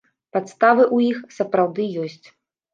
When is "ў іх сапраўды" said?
0.95-1.89